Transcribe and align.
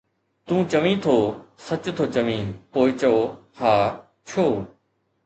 تون 0.47 0.59
چوين 0.71 0.95
ٿو، 1.03 1.15
’سچ 1.65 1.83
ٿو 1.95 2.03
چوين‘، 2.15 2.43
پوءِ 2.71 2.89
چئو، 2.99 3.17
’ها، 3.59 3.73
ڇو؟ 4.27 4.45